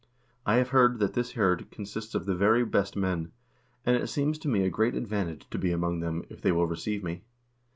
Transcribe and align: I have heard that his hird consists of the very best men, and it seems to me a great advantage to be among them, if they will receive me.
I 0.47 0.55
have 0.55 0.69
heard 0.69 0.97
that 0.97 1.13
his 1.13 1.33
hird 1.33 1.69
consists 1.69 2.15
of 2.15 2.25
the 2.25 2.33
very 2.33 2.65
best 2.65 2.95
men, 2.95 3.31
and 3.85 3.95
it 3.95 4.07
seems 4.07 4.39
to 4.39 4.47
me 4.47 4.63
a 4.65 4.69
great 4.71 4.95
advantage 4.95 5.47
to 5.51 5.59
be 5.59 5.71
among 5.71 5.99
them, 5.99 6.23
if 6.27 6.41
they 6.41 6.51
will 6.51 6.65
receive 6.65 7.03
me. 7.03 7.21